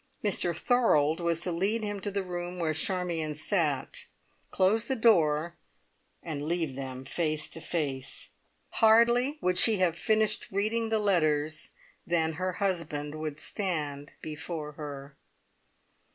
Mr 0.23 0.57
Thorold 0.57 1.19
was 1.19 1.41
to 1.41 1.51
lead 1.51 1.83
him 1.83 1.99
to 1.99 2.09
the 2.09 2.23
room 2.23 2.57
where 2.57 2.73
Charmion 2.73 3.35
sat, 3.35 4.05
close 4.49 4.87
the 4.87 4.95
door, 4.95 5.57
and 6.23 6.41
leave 6.43 6.73
them 6.73 7.05
face 7.05 7.47
to 7.49 7.61
face. 7.61 8.29
Hardly 8.69 9.37
would 9.41 9.59
she 9.59 9.77
have 9.77 9.95
finished 9.95 10.47
reading 10.51 10.89
the 10.89 10.97
letters 10.97 11.69
than 12.07 12.31
her 12.33 12.53
husband 12.53 13.13
would 13.13 13.39
stand 13.39 14.11
before 14.23 14.71
her. 14.71 15.17